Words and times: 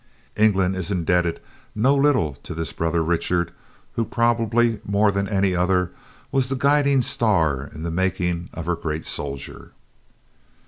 England 0.35 0.75
is 0.75 0.89
indebted 0.89 1.39
no 1.75 1.93
little 1.95 2.33
to 2.41 2.55
this 2.55 2.73
brother 2.73 3.03
Richard, 3.03 3.51
who, 3.93 4.03
probably 4.03 4.81
more 4.83 5.11
than 5.11 5.27
any 5.27 5.55
other, 5.55 5.91
was 6.31 6.49
the 6.49 6.55
guiding 6.55 7.03
star 7.03 7.69
in 7.71 7.83
the 7.83 7.91
making 7.91 8.49
of 8.51 8.65
her 8.65 8.75
great 8.75 9.05
soldier. 9.05 9.73